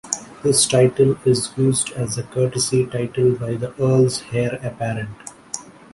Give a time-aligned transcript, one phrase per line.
[0.41, 5.11] This title is used as the courtesy title by the Earl's heir apparent.